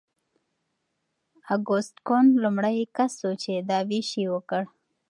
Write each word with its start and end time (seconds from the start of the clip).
اګوست 1.53 1.95
کنت 2.07 2.31
لومړی 2.43 2.79
کس 2.95 3.13
و 3.23 3.29
چې 3.43 3.53
دا 3.69 3.79
ویش 3.89 4.09
یې 4.21 4.27
وکړ. 4.33 4.61